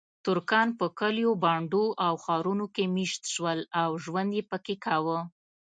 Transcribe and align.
ترکان 0.25 0.67
په 0.79 0.85
کلیو، 0.99 1.31
بانډو 1.43 1.85
او 2.05 2.13
ښارونو 2.23 2.65
کې 2.75 2.83
میشت 2.95 3.23
شول 3.33 3.59
او 3.81 3.89
ژوند 4.03 4.31
یې 4.37 4.43
پکې 4.51 4.75
کاوه. 4.85 5.19